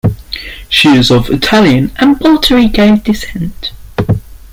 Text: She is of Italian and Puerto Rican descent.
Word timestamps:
She 0.67 0.97
is 0.97 1.11
of 1.11 1.29
Italian 1.29 1.91
and 1.99 2.17
Puerto 2.19 2.55
Rican 2.55 3.01
descent. 3.01 3.71